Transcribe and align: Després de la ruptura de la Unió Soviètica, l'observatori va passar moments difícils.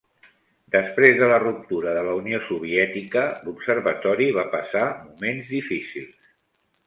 Després 0.75 1.17
de 1.23 1.27
la 1.31 1.35
ruptura 1.43 1.91
de 1.97 2.01
la 2.07 2.15
Unió 2.21 2.39
Soviètica, 2.47 3.25
l'observatori 3.49 4.29
va 4.39 4.47
passar 4.57 4.83
moments 5.05 5.55
difícils. 5.59 6.33